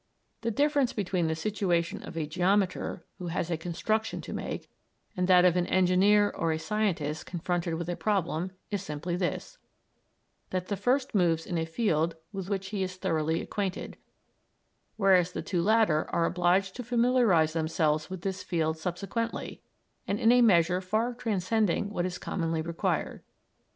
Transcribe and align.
The 0.41 0.49
difference 0.49 0.93
between 0.93 1.27
the 1.27 1.35
situation 1.35 2.01
of 2.01 2.17
a 2.17 2.25
geometer 2.25 3.05
who 3.19 3.27
has 3.27 3.51
a 3.51 3.55
construction 3.55 4.19
to 4.21 4.33
make, 4.33 4.67
and 5.15 5.27
that 5.27 5.45
of 5.45 5.55
an 5.55 5.67
engineer, 5.67 6.31
or 6.31 6.51
a 6.51 6.57
scientist, 6.57 7.27
confronted 7.27 7.75
with 7.75 7.87
a 7.87 7.95
problem, 7.95 8.51
is 8.71 8.81
simply 8.81 9.15
this, 9.15 9.59
that 10.49 10.69
the 10.69 10.75
first 10.75 11.13
moves 11.13 11.45
in 11.45 11.55
a 11.59 11.65
field 11.67 12.15
with 12.33 12.49
which 12.49 12.69
he 12.69 12.81
is 12.81 12.95
thoroughly 12.95 13.41
acquainted, 13.41 13.95
whereas 14.97 15.33
the 15.33 15.43
two 15.43 15.61
latter 15.61 16.09
are 16.09 16.25
obliged 16.25 16.75
to 16.77 16.83
familiarise 16.83 17.53
themselves 17.53 18.09
with 18.09 18.21
this 18.21 18.41
field 18.41 18.79
subsequently, 18.79 19.61
and 20.07 20.19
in 20.19 20.31
a 20.31 20.41
measure 20.41 20.81
far 20.81 21.13
transcending 21.13 21.91
what 21.91 22.07
is 22.07 22.17
commonly 22.17 22.63
required. 22.63 23.21